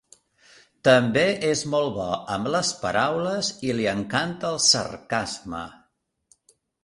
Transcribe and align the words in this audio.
També 0.87 1.25
és 1.49 1.59
molt 1.73 1.91
bo 1.97 2.07
amb 2.37 2.49
les 2.55 2.71
paraules 2.85 3.51
i 3.69 3.75
li 3.81 3.87
encanta 3.93 4.53
el 4.55 4.59
sarcasme. 4.71 5.63